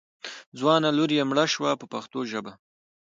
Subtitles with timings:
[0.59, 2.53] ځوانه لور یې مړه شوه په پښتو ژبه.